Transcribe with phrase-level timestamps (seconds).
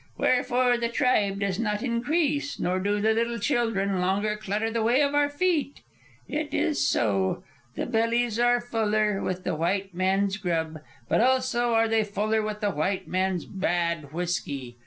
[0.17, 5.03] Wherefore the tribe does not increase, nor do the little children longer clutter the way
[5.03, 5.81] of our feet.
[6.27, 7.43] It is so.
[7.75, 12.61] The bellies are fuller with the white man's grub; but also are they fuller with
[12.61, 14.77] the white man's bad whiskey.